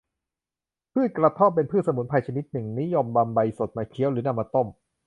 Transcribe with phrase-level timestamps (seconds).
[0.93, 4.67] พืชกระท่อม เป็นพืชสมุนไพรชนิดหนึ่ง นิยมนำใบสดมาเคี้ยว หรือนำมาต้ม